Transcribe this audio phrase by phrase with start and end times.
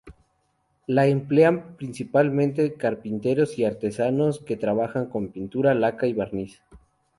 [0.87, 6.59] La emplean principalmente carpinteros y artesanos que trabajan con pintura, laca y barniz.